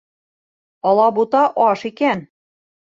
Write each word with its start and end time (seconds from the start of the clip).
Алабута 0.93 1.45
аш 1.69 1.89
икән 1.93 2.29